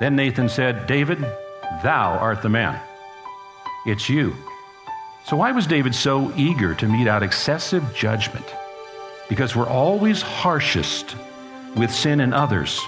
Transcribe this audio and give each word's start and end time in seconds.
Then 0.00 0.16
Nathan 0.16 0.48
said, 0.48 0.86
David, 0.86 1.20
thou 1.82 2.18
art 2.18 2.42
the 2.42 2.48
man. 2.48 2.80
It's 3.86 4.08
you. 4.08 4.34
So 5.26 5.36
why 5.36 5.52
was 5.52 5.66
David 5.66 5.94
so 5.94 6.32
eager 6.36 6.74
to 6.74 6.88
mete 6.88 7.06
out 7.06 7.22
excessive 7.22 7.84
judgment? 7.94 8.46
Because 9.28 9.54
we're 9.54 9.68
always 9.68 10.22
harshest 10.22 11.14
with 11.76 11.92
sin 11.92 12.20
in 12.20 12.32
others 12.32 12.80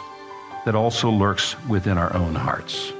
that 0.64 0.74
also 0.74 1.10
lurks 1.10 1.54
within 1.68 1.98
our 1.98 2.14
own 2.16 2.34
hearts. 2.34 2.90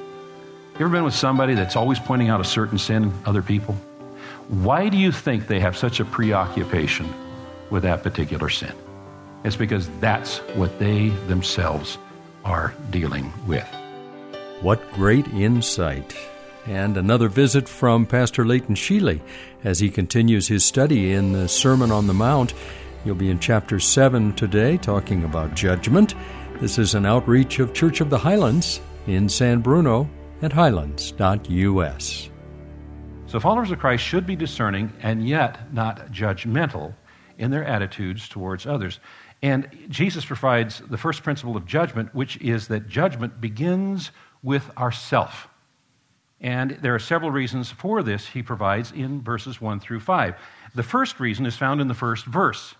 You 0.78 0.86
ever 0.86 0.90
been 0.90 1.04
with 1.04 1.14
somebody 1.14 1.54
that's 1.54 1.74
always 1.74 1.98
pointing 1.98 2.28
out 2.28 2.40
a 2.40 2.44
certain 2.44 2.78
sin 2.78 3.04
in 3.04 3.12
other 3.24 3.42
people? 3.42 3.74
Why 4.48 4.90
do 4.90 4.98
you 4.98 5.10
think 5.10 5.46
they 5.46 5.60
have 5.60 5.76
such 5.76 6.00
a 6.00 6.04
preoccupation 6.04 7.08
with 7.70 7.82
that 7.84 8.02
particular 8.02 8.50
sin? 8.50 8.74
It's 9.44 9.56
because 9.56 9.88
that's 10.00 10.38
what 10.54 10.78
they 10.78 11.08
themselves 11.28 11.98
are 12.44 12.74
dealing 12.90 13.32
with. 13.46 13.66
What 14.62 14.92
great 14.92 15.26
insight. 15.26 16.16
And 16.66 16.96
another 16.96 17.28
visit 17.28 17.68
from 17.68 18.06
Pastor 18.06 18.44
Leighton 18.44 18.76
Sheely 18.76 19.20
as 19.64 19.80
he 19.80 19.90
continues 19.90 20.46
his 20.46 20.64
study 20.64 21.12
in 21.12 21.32
the 21.32 21.48
Sermon 21.48 21.90
on 21.90 22.06
the 22.06 22.14
Mount. 22.14 22.54
You'll 23.04 23.16
be 23.16 23.28
in 23.28 23.40
chapter 23.40 23.80
7 23.80 24.34
today 24.34 24.76
talking 24.76 25.24
about 25.24 25.56
judgment. 25.56 26.14
This 26.60 26.78
is 26.78 26.94
an 26.94 27.06
outreach 27.06 27.58
of 27.58 27.74
Church 27.74 28.00
of 28.00 28.08
the 28.08 28.18
Highlands 28.18 28.80
in 29.08 29.28
San 29.28 29.62
Bruno 29.62 30.08
at 30.42 30.52
highlands.us. 30.52 32.30
So, 33.26 33.40
followers 33.40 33.72
of 33.72 33.80
Christ 33.80 34.04
should 34.04 34.28
be 34.28 34.36
discerning 34.36 34.92
and 35.02 35.26
yet 35.26 35.74
not 35.74 36.12
judgmental 36.12 36.94
in 37.36 37.50
their 37.50 37.64
attitudes 37.64 38.28
towards 38.28 38.64
others. 38.68 39.00
And 39.42 39.68
Jesus 39.88 40.24
provides 40.24 40.80
the 40.88 40.98
first 40.98 41.24
principle 41.24 41.56
of 41.56 41.66
judgment, 41.66 42.14
which 42.14 42.36
is 42.36 42.68
that 42.68 42.86
judgment 42.88 43.40
begins 43.40 44.12
with 44.42 44.70
ourself. 44.76 45.48
And 46.40 46.72
there 46.82 46.94
are 46.94 46.98
several 46.98 47.30
reasons 47.30 47.70
for 47.70 48.02
this 48.02 48.26
he 48.26 48.42
provides 48.42 48.90
in 48.90 49.22
verses 49.22 49.60
1 49.60 49.80
through 49.80 50.00
5. 50.00 50.34
The 50.74 50.82
first 50.82 51.20
reason 51.20 51.46
is 51.46 51.56
found 51.56 51.80
in 51.80 51.88
the 51.88 51.94
first 51.94 52.26
verse. 52.26 52.74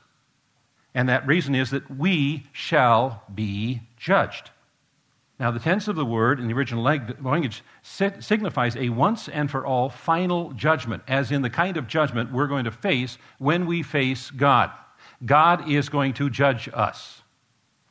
And 0.95 1.09
that 1.09 1.27
reason 1.27 1.55
is 1.55 1.71
that 1.71 1.89
we 1.91 2.47
shall 2.53 3.23
be 3.33 3.83
judged. 3.97 4.51
Now, 5.39 5.51
the 5.51 5.59
tense 5.59 5.89
of 5.89 5.97
the 5.97 6.05
word 6.05 6.39
in 6.39 6.47
the 6.47 6.55
original 6.55 6.85
language 6.85 7.65
signifies 7.83 8.77
a 8.77 8.91
once 8.91 9.29
and 9.29 9.51
for 9.51 9.67
all 9.67 9.89
final 9.89 10.53
judgment, 10.53 11.03
as 11.09 11.33
in 11.33 11.43
the 11.43 11.51
kind 11.51 11.77
of 11.77 11.89
judgment 11.89 12.33
we're 12.33 12.47
going 12.47 12.65
to 12.65 12.71
face 12.71 13.19
when 13.39 13.67
we 13.67 13.83
face 13.83 14.31
God. 14.31 14.71
God 15.25 15.71
is 15.71 15.89
going 15.89 16.15
to 16.15 16.31
judge 16.31 16.69
us. 16.73 17.23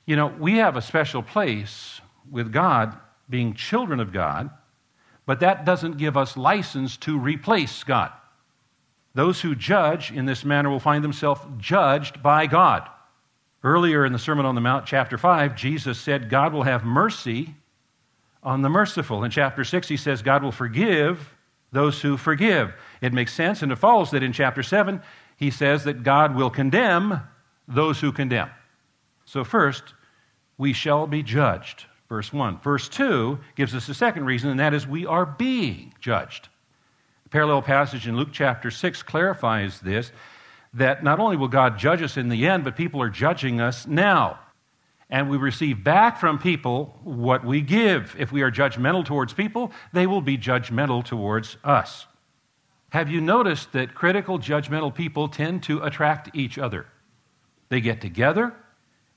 You 0.05 0.15
know, 0.15 0.27
we 0.27 0.57
have 0.57 0.77
a 0.77 0.81
special 0.81 1.23
place 1.23 1.99
with 2.29 2.51
God 2.51 2.97
being 3.31 3.55
children 3.55 3.99
of 3.99 4.13
God, 4.13 4.51
but 5.25 5.39
that 5.39 5.65
doesn't 5.65 5.97
give 5.97 6.17
us 6.17 6.37
license 6.37 6.97
to 6.97 7.17
replace 7.17 7.83
God. 7.83 8.11
Those 9.13 9.41
who 9.41 9.55
judge 9.55 10.11
in 10.11 10.25
this 10.25 10.45
manner 10.45 10.69
will 10.69 10.79
find 10.79 11.03
themselves 11.03 11.41
judged 11.57 12.21
by 12.21 12.47
God. 12.47 12.87
Earlier 13.63 14.05
in 14.05 14.13
the 14.13 14.19
Sermon 14.19 14.45
on 14.45 14.55
the 14.55 14.61
Mount, 14.61 14.85
chapter 14.85 15.17
5, 15.17 15.55
Jesus 15.55 15.99
said, 15.99 16.29
God 16.29 16.53
will 16.53 16.63
have 16.63 16.83
mercy 16.83 17.55
on 18.41 18.61
the 18.61 18.69
merciful. 18.69 19.23
In 19.23 19.31
chapter 19.31 19.63
6, 19.63 19.87
he 19.87 19.97
says, 19.97 20.21
God 20.21 20.43
will 20.43 20.51
forgive 20.51 21.33
those 21.71 22.01
who 22.01 22.17
forgive. 22.17 22.73
It 23.01 23.13
makes 23.13 23.33
sense, 23.33 23.61
and 23.61 23.71
it 23.71 23.77
follows 23.77 24.11
that 24.11 24.23
in 24.23 24.33
chapter 24.33 24.63
7, 24.63 25.01
he 25.37 25.51
says 25.51 25.83
that 25.83 26.03
God 26.03 26.35
will 26.35 26.49
condemn 26.49 27.21
those 27.67 27.99
who 27.99 28.11
condemn. 28.11 28.49
So, 29.25 29.43
first, 29.43 29.93
we 30.57 30.73
shall 30.73 31.07
be 31.07 31.23
judged. 31.23 31.85
Verse 32.11 32.33
1. 32.33 32.59
Verse 32.59 32.89
2 32.89 33.39
gives 33.55 33.73
us 33.73 33.87
a 33.87 33.93
second 33.93 34.25
reason, 34.25 34.49
and 34.49 34.59
that 34.59 34.73
is 34.73 34.85
we 34.85 35.05
are 35.05 35.25
being 35.25 35.93
judged. 36.01 36.49
The 37.23 37.29
parallel 37.29 37.61
passage 37.61 38.05
in 38.05 38.17
Luke 38.17 38.33
chapter 38.33 38.69
6 38.69 39.01
clarifies 39.03 39.79
this 39.79 40.11
that 40.73 41.05
not 41.05 41.21
only 41.21 41.37
will 41.37 41.47
God 41.47 41.79
judge 41.79 42.01
us 42.01 42.17
in 42.17 42.27
the 42.27 42.47
end, 42.47 42.65
but 42.65 42.75
people 42.75 43.01
are 43.01 43.09
judging 43.09 43.61
us 43.61 43.87
now. 43.87 44.39
And 45.09 45.29
we 45.29 45.37
receive 45.37 45.85
back 45.85 46.19
from 46.19 46.37
people 46.37 46.99
what 47.05 47.45
we 47.45 47.61
give. 47.61 48.13
If 48.19 48.33
we 48.33 48.41
are 48.41 48.51
judgmental 48.51 49.05
towards 49.05 49.31
people, 49.31 49.71
they 49.93 50.05
will 50.05 50.21
be 50.21 50.37
judgmental 50.37 51.05
towards 51.05 51.55
us. 51.63 52.07
Have 52.89 53.09
you 53.09 53.21
noticed 53.21 53.71
that 53.71 53.95
critical, 53.95 54.37
judgmental 54.37 54.93
people 54.93 55.29
tend 55.29 55.63
to 55.63 55.81
attract 55.81 56.35
each 56.35 56.57
other? 56.57 56.87
They 57.69 57.79
get 57.79 58.01
together, 58.01 58.53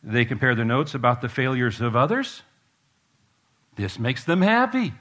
they 0.00 0.24
compare 0.24 0.54
their 0.54 0.64
notes 0.64 0.94
about 0.94 1.22
the 1.22 1.28
failures 1.28 1.80
of 1.80 1.96
others. 1.96 2.42
This 3.76 3.98
makes 3.98 4.24
them 4.24 4.42
happy. 4.42 4.94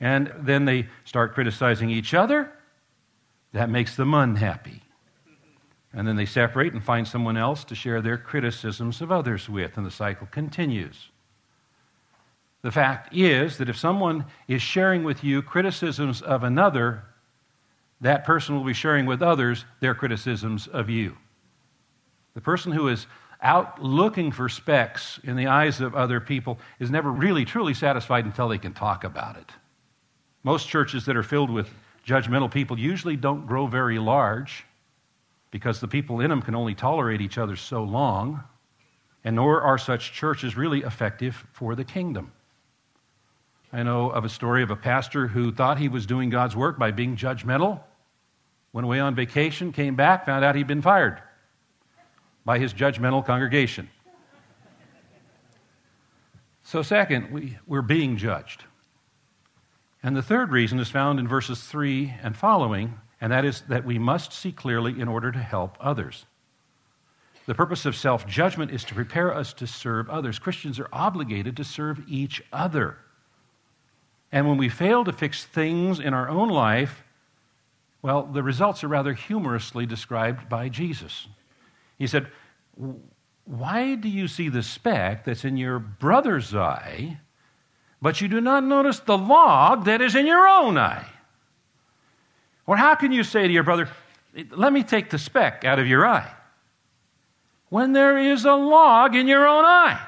And 0.00 0.32
then 0.38 0.64
they 0.64 0.88
start 1.04 1.34
criticizing 1.34 1.90
each 1.90 2.14
other. 2.14 2.52
That 3.52 3.70
makes 3.70 3.96
them 3.96 4.14
unhappy. 4.14 4.82
And 5.92 6.06
then 6.06 6.16
they 6.16 6.26
separate 6.26 6.72
and 6.72 6.84
find 6.84 7.08
someone 7.08 7.36
else 7.36 7.64
to 7.64 7.74
share 7.74 8.00
their 8.00 8.18
criticisms 8.18 9.00
of 9.00 9.10
others 9.10 9.48
with, 9.48 9.76
and 9.76 9.86
the 9.86 9.90
cycle 9.90 10.28
continues. 10.30 11.08
The 12.62 12.70
fact 12.70 13.14
is 13.14 13.58
that 13.58 13.68
if 13.68 13.76
someone 13.78 14.26
is 14.46 14.60
sharing 14.60 15.04
with 15.04 15.24
you 15.24 15.42
criticisms 15.42 16.20
of 16.20 16.42
another, 16.42 17.04
that 18.00 18.24
person 18.24 18.54
will 18.54 18.64
be 18.64 18.74
sharing 18.74 19.06
with 19.06 19.22
others 19.22 19.64
their 19.80 19.94
criticisms 19.94 20.66
of 20.66 20.90
you. 20.90 21.16
The 22.34 22.40
person 22.40 22.72
who 22.72 22.88
is 22.88 23.06
out 23.40 23.82
looking 23.82 24.32
for 24.32 24.48
specks 24.48 25.20
in 25.22 25.36
the 25.36 25.46
eyes 25.46 25.80
of 25.80 25.94
other 25.94 26.20
people 26.20 26.58
is 26.78 26.90
never 26.90 27.10
really 27.10 27.44
truly 27.44 27.74
satisfied 27.74 28.24
until 28.24 28.48
they 28.48 28.58
can 28.58 28.72
talk 28.72 29.04
about 29.04 29.36
it. 29.36 29.50
Most 30.42 30.68
churches 30.68 31.06
that 31.06 31.16
are 31.16 31.22
filled 31.22 31.50
with 31.50 31.68
judgmental 32.06 32.50
people 32.50 32.78
usually 32.78 33.16
don't 33.16 33.46
grow 33.46 33.66
very 33.66 33.98
large 33.98 34.64
because 35.50 35.80
the 35.80 35.88
people 35.88 36.20
in 36.20 36.30
them 36.30 36.42
can 36.42 36.54
only 36.54 36.74
tolerate 36.74 37.20
each 37.20 37.38
other 37.38 37.56
so 37.56 37.82
long, 37.82 38.42
and 39.24 39.36
nor 39.36 39.62
are 39.62 39.78
such 39.78 40.12
churches 40.12 40.56
really 40.56 40.82
effective 40.82 41.46
for 41.52 41.74
the 41.74 41.84
kingdom. 41.84 42.32
I 43.72 43.82
know 43.82 44.10
of 44.10 44.24
a 44.24 44.28
story 44.28 44.62
of 44.62 44.70
a 44.70 44.76
pastor 44.76 45.26
who 45.26 45.52
thought 45.52 45.78
he 45.78 45.88
was 45.88 46.06
doing 46.06 46.30
God's 46.30 46.56
work 46.56 46.78
by 46.78 46.90
being 46.90 47.16
judgmental, 47.16 47.80
went 48.72 48.84
away 48.84 49.00
on 49.00 49.14
vacation, 49.14 49.72
came 49.72 49.94
back, 49.94 50.26
found 50.26 50.44
out 50.44 50.54
he'd 50.54 50.66
been 50.66 50.82
fired 50.82 51.22
by 52.48 52.58
his 52.58 52.72
judgmental 52.72 53.22
congregation. 53.22 53.90
So, 56.62 56.80
second, 56.80 57.30
we, 57.30 57.58
we're 57.66 57.82
being 57.82 58.16
judged. 58.16 58.64
And 60.02 60.16
the 60.16 60.22
third 60.22 60.50
reason 60.50 60.78
is 60.80 60.88
found 60.88 61.20
in 61.20 61.28
verses 61.28 61.62
3 61.62 62.14
and 62.22 62.34
following 62.34 62.94
and 63.20 63.32
that 63.32 63.44
is 63.44 63.60
that 63.68 63.84
we 63.84 63.98
must 63.98 64.32
see 64.32 64.50
clearly 64.50 64.98
in 64.98 65.08
order 65.08 65.30
to 65.30 65.38
help 65.38 65.76
others. 65.78 66.24
The 67.44 67.54
purpose 67.54 67.84
of 67.84 67.94
self 67.94 68.26
judgment 68.26 68.70
is 68.70 68.82
to 68.84 68.94
prepare 68.94 69.34
us 69.34 69.52
to 69.52 69.66
serve 69.66 70.08
others. 70.08 70.38
Christians 70.38 70.80
are 70.80 70.88
obligated 70.90 71.54
to 71.58 71.64
serve 71.64 72.00
each 72.08 72.42
other. 72.50 72.96
And 74.32 74.48
when 74.48 74.56
we 74.56 74.70
fail 74.70 75.04
to 75.04 75.12
fix 75.12 75.44
things 75.44 76.00
in 76.00 76.14
our 76.14 76.30
own 76.30 76.48
life, 76.48 77.04
well, 78.00 78.22
the 78.22 78.42
results 78.42 78.82
are 78.84 78.88
rather 78.88 79.12
humorously 79.12 79.84
described 79.84 80.48
by 80.48 80.70
Jesus. 80.70 81.28
He 81.98 82.06
said, 82.06 82.28
Why 83.44 83.96
do 83.96 84.08
you 84.08 84.28
see 84.28 84.48
the 84.48 84.62
speck 84.62 85.24
that's 85.24 85.44
in 85.44 85.56
your 85.56 85.78
brother's 85.78 86.54
eye, 86.54 87.18
but 88.00 88.20
you 88.20 88.28
do 88.28 88.40
not 88.40 88.64
notice 88.64 89.00
the 89.00 89.18
log 89.18 89.84
that 89.86 90.00
is 90.00 90.14
in 90.14 90.26
your 90.26 90.46
own 90.48 90.78
eye? 90.78 91.06
Or 92.66 92.76
how 92.76 92.94
can 92.94 93.12
you 93.12 93.24
say 93.24 93.46
to 93.46 93.52
your 93.52 93.64
brother, 93.64 93.88
Let 94.50 94.72
me 94.72 94.84
take 94.84 95.10
the 95.10 95.18
speck 95.18 95.64
out 95.64 95.78
of 95.78 95.86
your 95.86 96.06
eye, 96.06 96.30
when 97.68 97.92
there 97.92 98.16
is 98.18 98.44
a 98.44 98.54
log 98.54 99.16
in 99.16 99.26
your 99.26 99.46
own 99.46 99.64
eye? 99.64 100.06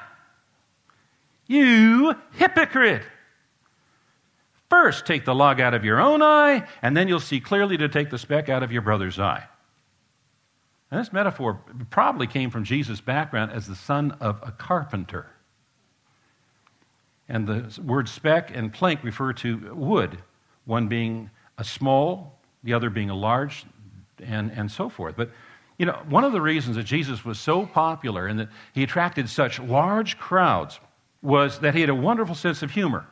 You 1.47 2.15
hypocrite! 2.33 3.03
First, 4.69 5.05
take 5.05 5.25
the 5.25 5.35
log 5.35 5.59
out 5.59 5.73
of 5.73 5.83
your 5.83 5.99
own 5.99 6.21
eye, 6.21 6.65
and 6.81 6.95
then 6.95 7.09
you'll 7.09 7.19
see 7.19 7.41
clearly 7.41 7.75
to 7.75 7.89
take 7.89 8.09
the 8.09 8.17
speck 8.17 8.47
out 8.47 8.63
of 8.63 8.71
your 8.71 8.81
brother's 8.81 9.19
eye. 9.19 9.43
And 10.91 10.99
this 10.99 11.13
metaphor 11.13 11.61
probably 11.89 12.27
came 12.27 12.49
from 12.49 12.65
Jesus' 12.65 12.99
background 12.99 13.51
as 13.51 13.65
the 13.65 13.75
son 13.75 14.11
of 14.19 14.39
a 14.45 14.51
carpenter. 14.51 15.27
And 17.29 17.47
the 17.47 17.81
word 17.81 18.09
speck 18.09 18.51
and 18.53 18.73
plank 18.73 19.01
refer 19.03 19.31
to 19.33 19.73
wood, 19.73 20.17
one 20.65 20.89
being 20.89 21.29
a 21.57 21.63
small, 21.63 22.37
the 22.63 22.73
other 22.73 22.89
being 22.89 23.09
a 23.09 23.15
large, 23.15 23.65
and, 24.21 24.51
and 24.51 24.69
so 24.69 24.89
forth. 24.89 25.15
But, 25.15 25.31
you 25.77 25.85
know, 25.85 25.97
one 26.09 26.25
of 26.25 26.33
the 26.33 26.41
reasons 26.41 26.75
that 26.75 26.83
Jesus 26.83 27.23
was 27.23 27.39
so 27.39 27.65
popular 27.65 28.27
and 28.27 28.37
that 28.39 28.49
he 28.73 28.83
attracted 28.83 29.29
such 29.29 29.59
large 29.59 30.17
crowds 30.17 30.81
was 31.21 31.59
that 31.59 31.73
he 31.73 31.79
had 31.79 31.89
a 31.89 31.95
wonderful 31.95 32.35
sense 32.35 32.63
of 32.63 32.71
humor. 32.71 33.05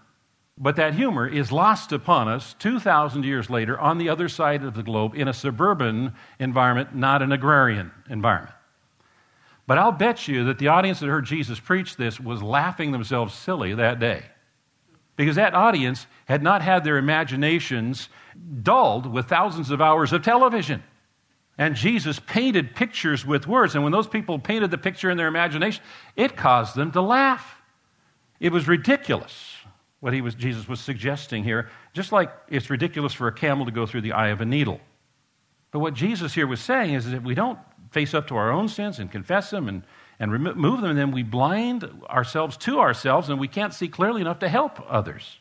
But 0.62 0.76
that 0.76 0.94
humor 0.94 1.26
is 1.26 1.54
lost 1.54 1.94
upon 1.94 2.28
us 2.28 2.54
2,000 2.60 3.24
years 3.24 3.50
later 3.50 3.80
on 3.80 3.98
the 3.98 4.10
other 4.10 4.28
side 4.28 4.64
of 4.64 4.74
the 4.74 4.84
globe 4.84 5.16
in 5.16 5.30
a 5.30 5.34
suburban 5.34 6.14
environment, 6.38 6.94
not 6.94 7.22
an 7.22 7.32
agrarian 7.32 7.92
environment. 8.10 8.54
But 9.66 9.78
I'll 9.78 9.94
bet 9.94 10.28
you 10.28 10.44
that 10.46 10.60
the 10.60 10.68
audience 10.68 11.00
that 11.00 11.08
heard 11.08 11.26
Jesus 11.26 11.60
preach 11.60 11.96
this 11.96 12.20
was 12.20 12.44
laughing 12.44 12.92
themselves 12.92 13.34
silly 13.34 13.74
that 13.76 14.00
day. 14.00 14.26
Because 15.16 15.38
that 15.38 15.54
audience 15.54 16.08
had 16.26 16.44
not 16.44 16.62
had 16.62 16.84
their 16.84 16.98
imaginations 16.98 18.10
dulled 18.62 19.06
with 19.06 19.28
thousands 19.28 19.70
of 19.72 19.80
hours 19.82 20.12
of 20.12 20.24
television. 20.24 20.84
And 21.58 21.76
Jesus 21.76 22.20
painted 22.20 22.76
pictures 22.76 23.26
with 23.26 23.48
words. 23.48 23.76
And 23.76 23.84
when 23.84 23.92
those 23.94 24.08
people 24.08 24.40
painted 24.40 24.72
the 24.72 24.78
picture 24.78 25.10
in 25.10 25.18
their 25.18 25.28
imagination, 25.28 25.84
it 26.16 26.36
caused 26.36 26.76
them 26.76 26.92
to 26.94 27.02
laugh. 27.02 27.62
It 28.40 28.52
was 28.52 28.68
ridiculous 28.68 29.59
what 30.00 30.14
he 30.14 30.22
was, 30.22 30.36
Jesus 30.36 30.68
was 30.68 30.80
suggesting 30.80 31.44
here, 31.44 31.70
just 31.94 32.12
like 32.12 32.32
it's 32.48 32.70
ridiculous 32.70 33.14
for 33.14 33.28
a 33.28 33.34
camel 33.34 33.66
to 33.66 33.72
go 33.72 33.86
through 33.86 34.02
the 34.02 34.14
eye 34.14 34.30
of 34.30 34.42
a 34.42 34.46
needle. 34.46 34.80
But 35.72 35.80
what 35.80 35.94
Jesus 35.94 36.34
here 36.34 36.48
was 36.48 36.62
saying 36.62 36.94
is 36.94 37.06
that 37.06 37.16
if 37.16 37.24
we 37.24 37.36
don't 37.36 37.60
face 37.92 38.14
up 38.14 38.28
to 38.28 38.36
our 38.36 38.52
own 38.52 38.70
sins 38.70 39.00
and 39.00 39.12
confess 39.12 39.50
them 39.50 39.68
and, 39.68 39.84
and 40.20 40.32
remove 40.32 40.82
them, 40.82 40.96
then 40.96 41.12
we 41.12 41.24
blind 41.24 41.90
ourselves 42.10 42.58
to 42.58 42.80
ourselves 42.80 43.30
and 43.30 43.40
we 43.40 43.48
can't 43.48 43.74
see 43.74 43.88
clearly 43.88 44.22
enough 44.22 44.40
to 44.40 44.50
help 44.50 44.80
others. 44.90 45.40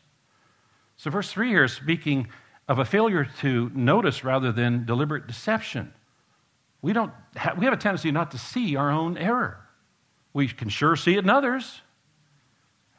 So, 0.97 1.09
verse 1.09 1.31
3 1.31 1.49
here 1.49 1.63
is 1.63 1.73
speaking 1.73 2.27
of 2.67 2.79
a 2.79 2.85
failure 2.85 3.25
to 3.39 3.71
notice 3.73 4.23
rather 4.23 4.51
than 4.51 4.85
deliberate 4.85 5.25
deception. 5.25 5.93
We, 6.81 6.93
don't 6.93 7.11
ha- 7.35 7.55
we 7.57 7.65
have 7.65 7.73
a 7.73 7.77
tendency 7.77 8.11
not 8.11 8.31
to 8.31 8.37
see 8.37 8.75
our 8.75 8.91
own 8.91 9.17
error. 9.17 9.59
We 10.33 10.47
can 10.47 10.69
sure 10.69 10.95
see 10.95 11.13
it 11.13 11.23
in 11.23 11.29
others, 11.29 11.81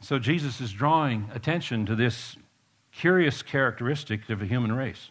so 0.01 0.19
Jesus 0.19 0.61
is 0.61 0.73
drawing 0.73 1.31
attention 1.35 1.87
to 1.87 1.95
this 1.95 2.37
curious 2.93 3.43
characteristic 3.43 4.29
of 4.29 4.41
the 4.41 4.47
human 4.47 4.73
race. 4.73 5.11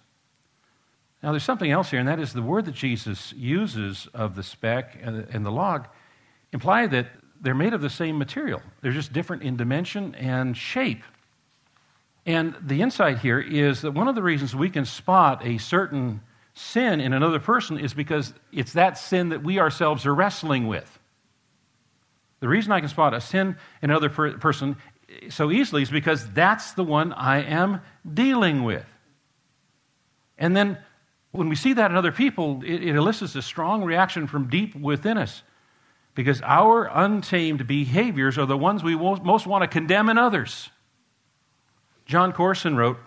Now, 1.22 1.32
there's 1.32 1.44
something 1.44 1.70
else 1.70 1.92
here, 1.92 2.00
and 2.00 2.08
that 2.08 2.20
is 2.20 2.34
the 2.34 2.42
word 2.42 2.66
that 2.66 2.76
Jesus 2.76 3.34
uses 3.34 4.08
of 4.14 4.36
the 4.36 4.44
speck 4.44 4.98
and 5.02 5.46
the 5.46 5.52
log 5.52 5.88
imply 6.52 6.88
that 6.88 7.08
they're 7.42 7.54
made 7.54 7.74
of 7.74 7.82
the 7.82 7.90
same 7.90 8.18
material. 8.18 8.62
They're 8.82 8.92
just 8.92 9.14
different 9.14 9.44
in 9.44 9.58
dimension 9.58 10.16
and 10.16 10.56
shape. 10.58 11.04
And 12.26 12.56
the 12.62 12.82
insight 12.82 13.20
here 13.20 13.40
is 13.40 13.82
that 13.82 13.92
one 13.92 14.08
of 14.08 14.16
the 14.16 14.24
reasons 14.24 14.56
we 14.56 14.70
can 14.70 14.86
spot 14.86 15.46
a 15.46 15.58
certain 15.58 16.22
sin 16.54 17.00
in 17.00 17.14
another 17.14 17.40
person 17.40 17.78
is 17.78 17.94
because 17.94 18.34
it's 18.52 18.74
that 18.74 18.98
sin 18.98 19.30
that 19.30 19.44
we 19.44 19.60
ourselves 19.60 20.06
are 20.06 20.14
wrestling 20.14 20.68
with. 20.68 20.99
The 22.40 22.48
reason 22.48 22.72
I 22.72 22.80
can 22.80 22.90
spot 22.90 23.14
a 23.14 23.22
sin 23.22 23.58
in 23.82 23.90
another 23.90 24.10
per- 24.10 24.38
person 24.38 24.78
so 25.30 25.52
easily 25.52 25.82
is 25.82 25.90
because 25.90 26.30
that's 26.32 26.74
the 26.74 26.84
one 26.84 27.14
I 27.14 27.42
am 27.42 27.82
dealing 28.12 28.64
with. 28.64 28.86
And 30.38 30.56
then 30.56 30.78
when 31.32 31.50
we 31.50 31.56
see 31.56 31.74
that 31.74 31.92
in 31.92 31.98
other 31.98 32.12
people, 32.12 32.62
it, 32.64 32.84
it 32.84 32.96
elicits 32.96 33.36
a 33.36 33.42
strong 33.42 33.84
reaction 33.84 34.28
from 34.28 34.50
deep 34.50 34.76
within 34.76 35.18
us 35.18 35.44
because 36.16 36.42
our 36.44 36.90
untamed 36.92 37.68
behaviors 37.68 38.38
are 38.38 38.46
the 38.46 38.58
ones 38.58 38.84
we 38.84 38.96
most, 38.96 39.24
most 39.24 39.48
want 39.48 39.64
to 39.64 39.68
condemn 39.68 40.10
in 40.10 40.18
others. 40.18 40.70
Jon 42.06 42.34
Courson 42.34 42.76
wrote, 42.76 42.98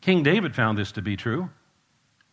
King 0.00 0.22
David 0.22 0.54
found 0.54 0.76
this 0.76 0.92
to 0.92 1.02
be 1.02 1.16
true. 1.16 1.50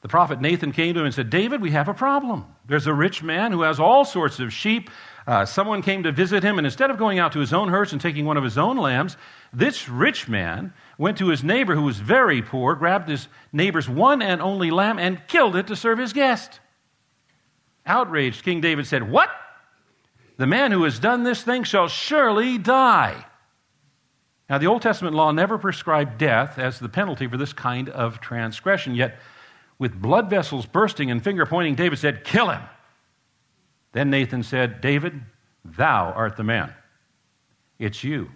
The 0.03 0.09
prophet 0.09 0.41
Nathan 0.41 0.73
came 0.73 0.93
to 0.93 0.99
him 0.99 1.05
and 1.05 1.15
said, 1.15 1.29
David, 1.29 1.61
we 1.61 1.71
have 1.71 1.87
a 1.87 1.93
problem. 1.93 2.45
There's 2.67 2.87
a 2.87 2.93
rich 2.93 3.23
man 3.23 3.53
who 3.53 3.61
has 3.61 3.79
all 3.79 4.03
sorts 4.05 4.39
of 4.39 4.53
sheep 4.53 4.89
uh, 5.25 5.45
someone 5.45 5.81
came 5.81 6.03
to 6.03 6.11
visit 6.11 6.43
him, 6.43 6.57
and 6.57 6.67
instead 6.67 6.91
of 6.91 6.97
going 6.97 7.19
out 7.19 7.31
to 7.31 7.39
his 7.39 7.53
own 7.53 7.69
herds 7.69 7.93
and 7.93 8.01
taking 8.01 8.25
one 8.25 8.35
of 8.35 8.43
his 8.43 8.57
own 8.57 8.77
lambs, 8.77 9.15
this 9.53 9.87
rich 9.87 10.27
man 10.27 10.73
went 10.97 11.17
to 11.17 11.29
his 11.29 11.43
neighbor 11.43 11.75
who 11.75 11.83
was 11.83 11.99
very 11.99 12.41
poor, 12.41 12.75
grabbed 12.75 13.07
his 13.07 13.29
neighbor's 13.53 13.87
one 13.87 14.21
and 14.21 14.41
only 14.41 14.69
lamb, 14.69 14.99
and 14.99 15.25
killed 15.27 15.55
it 15.55 15.67
to 15.67 15.75
serve 15.77 15.97
his 15.97 16.11
guest. 16.11 16.59
Outraged, 17.85 18.43
King 18.43 18.59
David 18.59 18.85
said, 18.85 19.09
What? 19.09 19.29
The 20.35 20.47
man 20.47 20.73
who 20.73 20.83
has 20.83 20.99
done 20.99 21.23
this 21.23 21.43
thing 21.43 21.63
shall 21.63 21.87
surely 21.87 22.57
die. 22.57 23.25
Now, 24.49 24.57
the 24.57 24.67
Old 24.67 24.81
Testament 24.81 25.15
law 25.15 25.31
never 25.31 25.57
prescribed 25.57 26.17
death 26.17 26.59
as 26.59 26.79
the 26.79 26.89
penalty 26.89 27.27
for 27.27 27.37
this 27.37 27.53
kind 27.53 27.87
of 27.87 28.19
transgression, 28.19 28.93
yet, 28.95 29.19
with 29.83 30.01
blood 30.01 30.29
vessels 30.29 30.65
bursting 30.65 31.11
and 31.11 31.21
finger 31.21 31.45
pointing, 31.45 31.75
David 31.75 31.99
said, 31.99 32.23
Kill 32.23 32.49
him. 32.49 32.61
Then 33.91 34.09
Nathan 34.09 34.41
said, 34.41 34.79
David, 34.79 35.19
thou 35.65 36.13
art 36.13 36.37
the 36.37 36.43
man. 36.45 36.73
It's 37.79 38.01
you. 38.01 38.31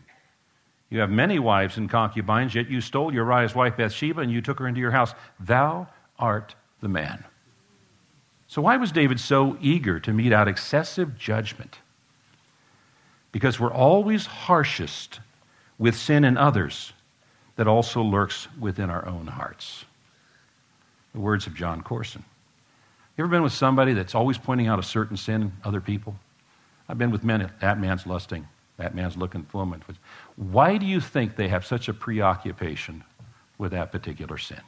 You 0.90 1.00
have 1.00 1.10
many 1.10 1.40
wives 1.40 1.78
and 1.78 1.90
concubines, 1.90 2.54
yet 2.54 2.70
you 2.70 2.82
stole 2.82 3.14
Uriah's 3.14 3.56
wife 3.56 3.78
Bathsheba 3.78 4.20
and 4.20 4.30
you 4.30 4.42
took 4.42 4.60
her 4.60 4.68
into 4.68 4.82
your 4.82 4.92
house. 4.92 5.14
Thou 5.40 5.88
art 6.20 6.54
the 6.82 6.90
man. 6.90 7.24
So, 8.48 8.62
why 8.62 8.76
was 8.76 8.92
David 8.92 9.18
so 9.18 9.58
eager 9.62 10.02
to 10.02 10.12
mete 10.12 10.34
out 10.34 10.50
excessive 10.50 11.18
judgment? 11.18 11.80
Because 13.32 13.58
we're 13.58 13.72
always 13.72 14.26
harshest 14.26 15.22
with 15.78 15.96
sin 15.96 16.26
in 16.26 16.36
others 16.36 16.92
that 17.56 17.70
also 17.70 18.02
lurks 18.02 18.50
within 18.60 18.90
our 18.90 19.08
own 19.08 19.28
hearts. 19.28 19.86
The 21.18 21.22
words 21.22 21.48
of 21.48 21.56
Jon 21.56 21.82
Courson. 21.82 22.24
You 23.18 23.24
ever 23.24 23.32
been 23.32 23.42
with 23.42 23.52
somebody 23.52 23.94
that's 23.94 24.14
always 24.14 24.38
pointing 24.38 24.68
out 24.68 24.78
a 24.78 24.84
certain 24.84 25.18
sin 25.18 25.42
in 25.42 25.52
other 25.64 25.82
people? 25.82 26.16
I've 26.88 27.00
been 27.00 27.10
with 27.10 27.24
men, 27.24 27.52
that 27.60 27.80
man's 27.80 28.06
lusting, 28.06 28.48
that 28.78 28.94
man's 28.94 29.18
looking 29.18 29.42
for 29.46 29.58
woman. 29.58 29.84
Why 30.36 30.78
do 30.78 30.86
you 30.86 31.02
think 31.02 31.36
they 31.36 31.48
have 31.48 31.66
such 31.66 31.88
a 31.90 31.94
preoccupation 31.96 33.04
with 33.58 33.72
that 33.72 33.92
particular 33.92 34.38
sin? 34.38 34.62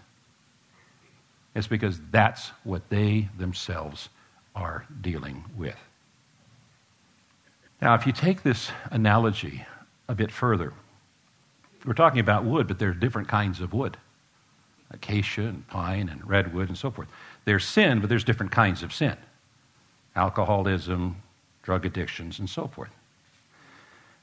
It's 1.53 1.67
because 1.67 2.01
that's 2.09 2.47
what 2.63 2.89
they 2.89 3.29
themselves 3.37 4.09
are 4.55 4.87
dealing 5.01 5.45
with. 5.55 5.77
Now, 7.79 7.93
if 7.93 8.07
you 8.07 8.11
take 8.11 8.41
this 8.41 8.71
analogy 8.89 9.67
a 10.07 10.15
bit 10.15 10.31
further, 10.31 10.73
we're 11.85 11.93
talking 11.93 12.21
about 12.21 12.43
wood, 12.43 12.67
but 12.67 12.79
there 12.79 12.89
are 12.89 12.93
different 12.95 13.27
kinds 13.27 13.61
of 13.61 13.71
wood 13.71 13.97
acacia 14.91 15.41
and 15.41 15.67
pine 15.67 16.09
and 16.09 16.27
redwood 16.27 16.67
and 16.69 16.77
so 16.77 16.89
forth. 16.91 17.07
There's 17.45 17.65
sin, 17.65 17.99
but 17.99 18.09
there's 18.09 18.23
different 18.23 18.51
kinds 18.51 18.83
of 18.83 18.93
sin 18.93 19.17
alcoholism, 20.15 21.15
drug 21.61 21.85
addictions, 21.85 22.39
and 22.39 22.49
so 22.49 22.67
forth. 22.67 22.89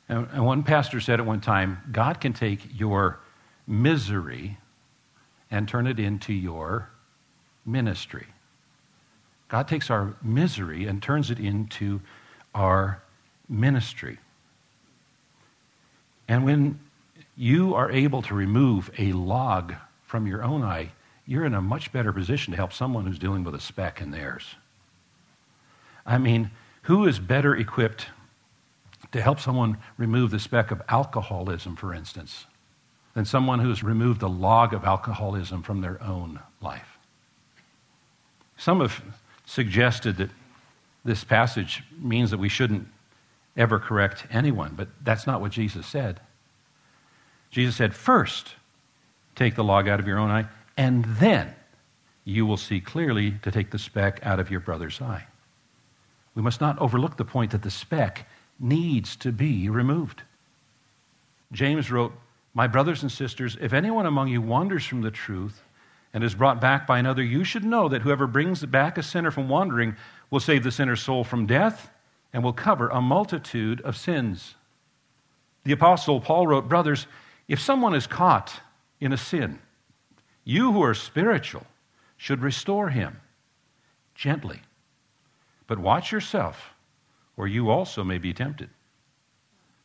And, 0.08 0.44
one 0.44 0.62
pastor 0.62 1.00
said 1.00 1.20
at 1.20 1.26
one 1.26 1.40
time 1.40 1.78
God 1.90 2.20
can 2.20 2.32
take 2.32 2.61
your 2.78 3.20
misery 3.66 4.58
and 5.50 5.68
turn 5.68 5.87
it 5.87 5.99
into 5.99 6.32
your 6.32 6.90
ministry. 7.64 8.26
God 9.49 9.68
takes 9.68 9.90
our 9.90 10.14
misery 10.23 10.87
and 10.87 11.02
turns 11.02 11.30
it 11.30 11.38
into 11.38 12.00
our 12.54 13.02
ministry. 13.49 14.18
And 16.28 16.44
when 16.44 16.80
you 17.37 17.75
are 17.75 17.90
able 17.90 18.23
to 18.23 18.35
remove 18.35 18.90
a 18.99 19.12
log 19.12 19.75
from 20.06 20.26
your 20.26 20.42
own 20.42 20.62
eye, 20.62 20.90
you're 21.26 21.44
in 21.44 21.54
a 21.54 21.60
much 21.60 21.92
better 21.92 22.12
position 22.12 22.52
to 22.52 22.56
help 22.56 22.72
someone 22.72 23.06
who's 23.06 23.18
dealing 23.18 23.44
with 23.44 23.54
a 23.54 23.60
speck 23.60 24.00
in 24.00 24.12
theirs. 24.12 24.54
I 26.06 26.18
mean, 26.18 26.52
who 26.82 27.06
is 27.06 27.18
better 27.18 27.54
equipped 27.56 28.06
to 29.12 29.20
help 29.20 29.40
someone 29.40 29.78
remove 29.98 30.30
the 30.30 30.38
speck 30.38 30.70
of 30.70 30.80
alcoholism, 30.88 31.75
for 31.75 31.92
instance, 31.92 32.46
than 33.14 33.25
someone 33.25 33.58
who 33.58 33.68
has 33.68 33.82
removed 33.82 34.20
the 34.20 34.28
log 34.28 34.72
of 34.72 34.84
alcoholism 34.84 35.62
from 35.62 35.80
their 35.80 36.00
own 36.02 36.40
life? 36.60 36.96
Some 38.56 38.80
have 38.80 39.02
suggested 39.44 40.16
that 40.18 40.30
this 41.04 41.25
passage 41.25 41.82
means 41.98 42.30
that 42.30 42.38
we 42.38 42.48
shouldn't 42.48 42.86
ever 43.56 43.78
correct 43.78 44.26
anyone, 44.30 44.75
but 44.76 44.88
that's 45.02 45.26
not 45.26 45.40
what 45.40 45.50
Jesus 45.50 45.86
said. 45.86 46.20
Jesus 47.50 47.76
said, 47.76 47.94
first, 47.94 48.54
take 49.36 49.54
the 49.54 49.64
log 49.64 49.86
out 49.86 50.00
of 50.00 50.06
your 50.06 50.18
own 50.18 50.30
eye, 50.30 50.46
and 50.76 51.04
then 51.04 51.54
you 52.24 52.44
will 52.44 52.56
see 52.56 52.80
clearly 52.80 53.32
to 53.42 53.50
take 53.52 53.70
the 53.70 53.78
speck 53.78 54.18
out 54.24 54.40
of 54.40 54.50
your 54.50 54.60
brother's 54.60 55.00
eye. 55.00 55.24
We 56.34 56.42
must 56.42 56.60
not 56.60 56.78
overlook 56.78 57.16
the 57.16 57.24
point 57.24 57.52
that 57.52 57.62
the 57.62 57.70
speck 57.70 58.26
needs 58.58 59.14
to 59.16 59.30
be 59.32 59.68
removed. 59.68 60.22
James 61.52 61.90
wrote, 61.90 62.12
My 62.52 62.66
brothers 62.66 63.02
and 63.02 63.12
sisters, 63.12 63.56
if 63.60 63.72
anyone 63.72 64.06
among 64.06 64.28
you 64.28 64.42
wanders 64.42 64.84
from 64.84 65.02
the 65.02 65.10
truth 65.10 65.62
and 66.12 66.24
is 66.24 66.34
brought 66.34 66.60
back 66.60 66.86
by 66.86 66.98
another, 66.98 67.22
you 67.22 67.44
should 67.44 67.64
know 67.64 67.88
that 67.88 68.02
whoever 68.02 68.26
brings 68.26 68.64
back 68.64 68.98
a 68.98 69.02
sinner 69.02 69.30
from 69.30 69.48
wandering 69.48 69.96
will 70.30 70.40
save 70.40 70.64
the 70.64 70.72
sinner's 70.72 71.02
soul 71.02 71.22
from 71.22 71.46
death 71.46 71.90
and 72.32 72.42
will 72.42 72.52
cover 72.52 72.88
a 72.88 73.00
multitude 73.00 73.80
of 73.82 73.96
sins. 73.96 74.56
The 75.64 75.72
Apostle 75.72 76.20
Paul 76.20 76.46
wrote, 76.46 76.68
Brothers, 76.68 77.06
if 77.48 77.60
someone 77.60 77.94
is 77.94 78.06
caught 78.06 78.60
in 79.00 79.12
a 79.12 79.16
sin, 79.16 79.58
you 80.44 80.72
who 80.72 80.82
are 80.82 80.94
spiritual 80.94 81.66
should 82.16 82.40
restore 82.40 82.90
him 82.90 83.20
gently. 84.14 84.60
But 85.66 85.78
watch 85.78 86.12
yourself, 86.12 86.74
or 87.36 87.46
you 87.48 87.68
also 87.70 88.04
may 88.04 88.18
be 88.18 88.32
tempted. 88.32 88.70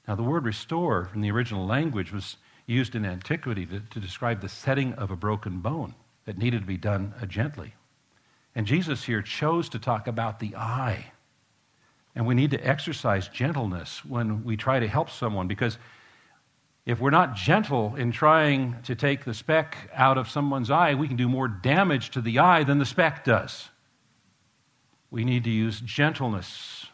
Now, 0.08 0.16
the 0.16 0.24
word 0.24 0.46
restore 0.46 1.10
in 1.14 1.22
the 1.22 1.32
original 1.32 1.66
language 1.66 2.12
was 2.12 2.38
used 2.66 2.96
in 2.96 3.06
antiquity 3.06 3.66
to, 3.66 3.80
to 3.80 4.00
describe 4.00 4.42
the 4.42 4.50
setting 4.50 4.94
of 4.94 5.12
a 5.12 5.16
broken 5.16 5.60
bone 5.60 5.96
that 6.26 6.38
needed 6.38 6.62
to 6.62 6.68
be 6.68 6.78
done 6.78 7.14
uh, 7.22 7.26
gently. 7.26 7.74
And 8.56 8.68
Jesus 8.68 9.04
here 9.04 9.22
chose 9.22 9.70
to 9.70 9.80
talk 9.80 10.08
about 10.08 10.40
the 10.40 10.56
eye. 10.56 11.12
And 12.16 12.28
we 12.28 12.36
need 12.36 12.52
to 12.52 12.68
exercise 12.68 13.28
gentleness 13.28 14.04
when 14.04 14.44
we 14.44 14.58
try 14.58 14.80
to 14.80 14.88
help 14.88 15.10
someone 15.10 15.48
because 15.48 15.78
if 16.86 17.00
we're 17.00 17.12
not 17.12 17.36
gentle 17.36 17.96
in 17.96 18.12
trying 18.12 18.76
to 18.84 18.96
take 18.96 19.24
the 19.24 19.34
speck 19.34 19.90
out 19.94 20.18
of 20.18 20.30
someone's 20.30 20.72
eye, 20.72 20.96
we 20.96 21.08
can 21.08 21.18
do 21.18 21.30
more 21.30 21.48
damage 21.48 22.10
to 22.12 22.22
the 22.22 22.40
eye 22.40 22.64
than 22.64 22.80
the 22.80 22.86
speck 22.86 23.24
does. 23.24 23.70
We 25.12 25.24
need 25.24 25.44
to 25.44 25.52
use 25.52 25.80
gentleness 25.82 26.88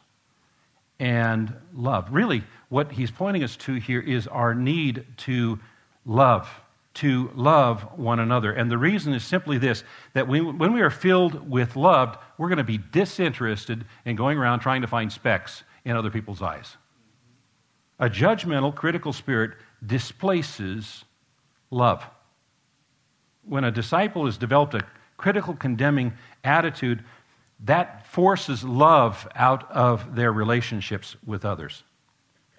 and 0.99 1.53
love. 1.73 2.09
Really, 2.11 2.43
what 2.69 2.91
he's 2.91 3.11
pointing 3.11 3.43
us 3.43 3.55
to 3.57 3.75
here 3.75 4.01
is 4.01 4.27
our 4.27 4.53
need 4.53 5.05
to 5.17 5.59
love, 6.05 6.49
to 6.95 7.31
love 7.35 7.83
one 7.97 8.19
another. 8.19 8.51
And 8.51 8.69
the 8.69 8.77
reason 8.77 9.13
is 9.13 9.23
simply 9.23 9.57
this 9.57 9.83
that 10.13 10.27
when 10.27 10.73
we 10.73 10.81
are 10.81 10.89
filled 10.89 11.49
with 11.49 11.75
love, 11.75 12.17
we're 12.37 12.49
going 12.49 12.57
to 12.57 12.63
be 12.63 12.79
disinterested 12.79 13.85
in 14.03 14.15
going 14.15 14.37
around 14.37 14.59
trying 14.59 14.81
to 14.81 14.87
find 14.87 15.11
specks 15.11 15.63
in 15.85 15.95
other 15.95 16.09
people's 16.09 16.41
eyes. 16.41 16.75
A 17.99 18.09
judgmental, 18.09 18.75
critical 18.75 19.13
spirit 19.13 19.51
displaces 19.85 21.05
love. 21.69 22.03
When 23.43 23.63
a 23.63 23.71
disciple 23.71 24.25
has 24.25 24.37
developed 24.37 24.73
a 24.73 24.81
critical, 25.17 25.53
condemning 25.55 26.13
attitude, 26.43 27.03
that 27.61 28.05
forces 28.07 28.63
love 28.63 29.27
out 29.35 29.71
of 29.71 30.15
their 30.15 30.31
relationships 30.31 31.15
with 31.25 31.45
others. 31.45 31.83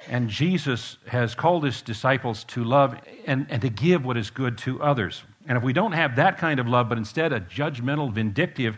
And 0.09 0.29
Jesus 0.29 0.97
has 1.07 1.35
called 1.35 1.65
his 1.65 1.83
disciples 1.83 2.45
to 2.45 2.65
love 2.65 2.97
and, 3.27 3.47
and 3.51 3.61
to 3.63 3.69
give 3.69 4.05
what 4.05 4.17
is 4.17 4.31
good 4.31 4.57
to 4.59 4.81
others. 4.83 5.23
And 5.47 5.57
if 5.57 5.65
we 5.65 5.73
don't 5.73 5.93
have 5.93 6.17
that 6.17 6.39
kind 6.39 6.61
of 6.61 6.69
love, 6.69 6.89
but 6.89 6.99
instead 6.99 7.33
a 7.33 7.41
judgmental, 7.41 8.13
vindictive 8.13 8.77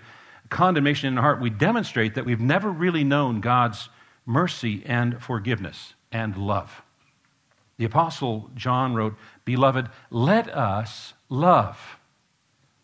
condemnation 0.48 1.08
in 1.08 1.18
our 1.18 1.22
heart, 1.22 1.40
we 1.40 1.50
demonstrate 1.50 2.14
that 2.14 2.24
we've 2.24 2.40
never 2.40 2.70
really 2.70 3.04
known 3.04 3.40
God's 3.40 3.88
mercy 4.24 4.82
and 4.86 5.22
forgiveness 5.22 5.94
and 6.10 6.36
love. 6.36 6.82
The 7.80 7.86
Apostle 7.86 8.50
John 8.54 8.94
wrote, 8.94 9.16
Beloved, 9.46 9.88
let 10.10 10.54
us 10.54 11.14
love 11.30 11.98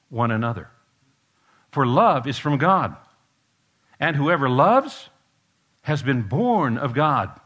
one 0.09 0.31
another. 0.31 0.71
For 1.71 1.87
love 1.87 2.27
is 2.27 2.39
from 2.39 2.57
God. 2.57 2.97
And 4.01 4.17
whoever 4.17 4.49
loves 4.49 5.11
has 5.83 6.03
been 6.03 6.23
born 6.23 6.79
of 6.79 6.95
God 6.95 7.39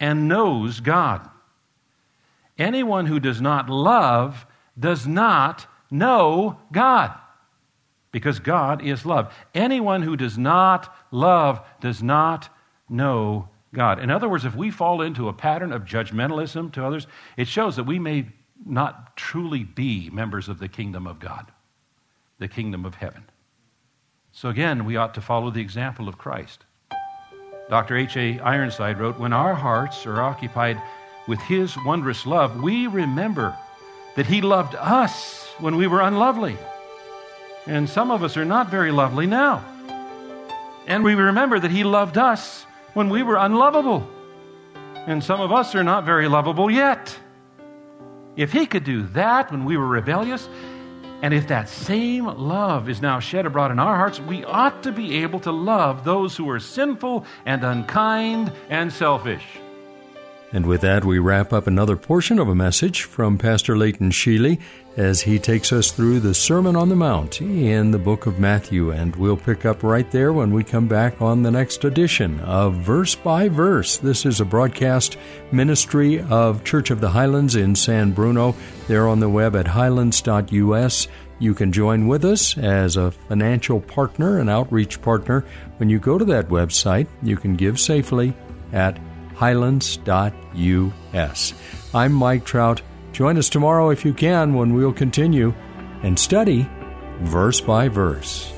and 0.00 0.26
knows 0.26 0.80
God. 0.80 1.30
Anyone 2.58 3.06
who 3.06 3.20
does 3.20 3.40
not 3.40 3.70
love 3.70 4.44
does 4.76 5.06
not 5.06 5.68
know 5.92 6.58
God, 6.72 7.16
because 8.10 8.40
God 8.40 8.84
is 8.84 9.06
love. 9.06 9.32
Anyone 9.54 10.02
who 10.02 10.16
does 10.16 10.36
not 10.36 10.92
love 11.12 11.60
does 11.80 12.02
not 12.02 12.48
know 12.88 13.48
God. 13.74 13.98
In 13.98 14.10
other 14.10 14.28
words, 14.28 14.44
if 14.44 14.54
we 14.54 14.70
fall 14.70 15.00
into 15.00 15.28
a 15.28 15.32
pattern 15.32 15.72
of 15.72 15.84
judgmentalism 15.84 16.72
to 16.72 16.84
others, 16.84 17.06
it 17.36 17.48
shows 17.48 17.76
that 17.76 17.84
we 17.84 17.98
may 17.98 18.28
not 18.64 19.16
truly 19.16 19.64
be 19.64 20.10
members 20.10 20.48
of 20.48 20.58
the 20.58 20.68
kingdom 20.68 21.06
of 21.06 21.18
God, 21.18 21.50
the 22.38 22.48
kingdom 22.48 22.84
of 22.84 22.96
heaven. 22.96 23.24
So 24.32 24.48
again, 24.48 24.84
we 24.84 24.96
ought 24.96 25.14
to 25.14 25.20
follow 25.20 25.50
the 25.50 25.60
example 25.60 26.08
of 26.08 26.18
Christ. 26.18 26.64
Dr. 27.68 27.96
H.A. 27.96 28.38
Ironside 28.40 28.98
wrote 28.98 29.18
When 29.18 29.32
our 29.32 29.54
hearts 29.54 30.06
are 30.06 30.20
occupied 30.20 30.80
with 31.26 31.40
His 31.40 31.76
wondrous 31.84 32.26
love, 32.26 32.62
we 32.62 32.86
remember 32.86 33.56
that 34.16 34.26
He 34.26 34.42
loved 34.42 34.74
us 34.74 35.46
when 35.58 35.76
we 35.76 35.86
were 35.86 36.00
unlovely. 36.00 36.56
And 37.66 37.88
some 37.88 38.10
of 38.10 38.22
us 38.22 38.36
are 38.36 38.44
not 38.44 38.70
very 38.70 38.90
lovely 38.90 39.26
now. 39.26 39.64
And 40.86 41.04
we 41.04 41.14
remember 41.14 41.58
that 41.58 41.70
He 41.70 41.84
loved 41.84 42.18
us 42.18 42.66
when 42.94 43.08
we 43.08 43.22
were 43.22 43.36
unlovable. 43.36 44.08
And 45.06 45.22
some 45.22 45.40
of 45.40 45.52
us 45.52 45.74
are 45.74 45.84
not 45.84 46.04
very 46.04 46.28
lovable 46.28 46.70
yet. 46.70 47.18
If 48.36 48.52
He 48.52 48.66
could 48.66 48.84
do 48.84 49.02
that 49.08 49.50
when 49.50 49.64
we 49.64 49.76
were 49.76 49.86
rebellious, 49.86 50.48
and 51.22 51.32
if 51.32 51.46
that 51.48 51.68
same 51.68 52.26
love 52.26 52.88
is 52.88 53.00
now 53.00 53.20
shed 53.20 53.46
abroad 53.46 53.70
in 53.70 53.78
our 53.78 53.96
hearts, 53.96 54.20
we 54.20 54.44
ought 54.44 54.82
to 54.82 54.90
be 54.90 55.22
able 55.22 55.38
to 55.40 55.52
love 55.52 56.04
those 56.04 56.36
who 56.36 56.50
are 56.50 56.58
sinful 56.58 57.24
and 57.46 57.62
unkind 57.62 58.52
and 58.68 58.92
selfish. 58.92 59.44
And 60.52 60.66
with 60.66 60.80
that, 60.82 61.04
we 61.04 61.18
wrap 61.18 61.52
up 61.52 61.66
another 61.66 61.96
portion 61.96 62.38
of 62.38 62.48
a 62.48 62.54
message 62.54 63.04
from 63.04 63.38
Pastor 63.38 63.76
Leighton 63.76 64.10
Sheely 64.10 64.60
as 64.96 65.22
he 65.22 65.38
takes 65.38 65.72
us 65.72 65.90
through 65.90 66.20
the 66.20 66.34
Sermon 66.34 66.76
on 66.76 66.88
the 66.88 66.96
Mount 66.96 67.40
in 67.40 67.90
the 67.90 67.98
book 67.98 68.26
of 68.26 68.38
Matthew. 68.38 68.90
And 68.90 69.16
we'll 69.16 69.36
pick 69.36 69.64
up 69.64 69.82
right 69.82 70.10
there 70.10 70.32
when 70.32 70.52
we 70.52 70.64
come 70.64 70.86
back 70.86 71.22
on 71.22 71.42
the 71.42 71.50
next 71.50 71.84
edition 71.84 72.40
of 72.40 72.74
Verse 72.74 73.14
by 73.14 73.48
Verse. 73.48 73.96
This 73.96 74.26
is 74.26 74.40
a 74.40 74.44
broadcast 74.44 75.16
ministry 75.50 76.20
of 76.20 76.64
Church 76.64 76.90
of 76.90 77.00
the 77.00 77.10
Highlands 77.10 77.56
in 77.56 77.74
San 77.74 78.12
Bruno. 78.12 78.54
They're 78.86 79.08
on 79.08 79.20
the 79.20 79.28
web 79.28 79.56
at 79.56 79.66
highlands.us. 79.66 81.08
You 81.38 81.54
can 81.54 81.72
join 81.72 82.06
with 82.06 82.24
us 82.24 82.56
as 82.58 82.96
a 82.96 83.10
financial 83.10 83.80
partner, 83.80 84.38
an 84.38 84.48
outreach 84.48 85.02
partner. 85.02 85.44
When 85.78 85.88
you 85.88 85.98
go 85.98 86.18
to 86.18 86.24
that 86.26 86.48
website, 86.48 87.08
you 87.22 87.36
can 87.36 87.56
give 87.56 87.80
safely 87.80 88.34
at 88.72 88.98
highlands.us. 89.34 91.54
I'm 91.94 92.12
Mike 92.12 92.44
Trout. 92.44 92.82
Join 93.12 93.36
us 93.36 93.48
tomorrow 93.48 93.90
if 93.90 94.04
you 94.04 94.14
can 94.14 94.54
when 94.54 94.74
we'll 94.74 94.92
continue 94.92 95.54
and 96.02 96.18
study 96.18 96.68
verse 97.20 97.60
by 97.60 97.88
verse. 97.88 98.52